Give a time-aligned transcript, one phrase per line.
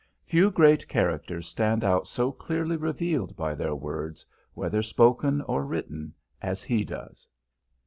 [0.23, 6.15] Few great characters stand out so clearly revealed by their words, whether spoken or written,
[6.41, 7.27] as he does.